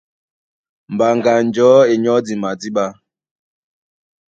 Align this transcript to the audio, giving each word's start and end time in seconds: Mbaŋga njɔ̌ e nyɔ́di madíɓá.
Mbaŋga 0.93 1.33
njɔ̌ 1.45 1.71
e 1.91 1.93
nyɔ́di 2.03 2.33
madíɓá. 2.41 2.85